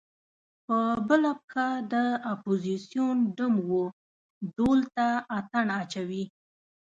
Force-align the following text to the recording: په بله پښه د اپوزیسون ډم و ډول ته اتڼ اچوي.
په 0.65 0.77
بله 1.07 1.31
پښه 1.43 1.67
د 1.93 1.95
اپوزیسون 2.33 3.15
ډم 3.37 3.53
و 3.71 3.81
ډول 4.55 4.79
ته 4.95 5.07
اتڼ 5.37 5.65
اچوي. 5.81 6.23